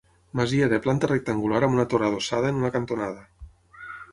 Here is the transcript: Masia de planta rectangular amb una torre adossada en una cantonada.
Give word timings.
Masia 0.37 0.69
de 0.71 0.79
planta 0.85 1.09
rectangular 1.11 1.61
amb 1.67 1.77
una 1.79 1.87
torre 1.91 2.09
adossada 2.09 2.53
en 2.55 2.61
una 2.63 2.73
cantonada. 2.79 3.25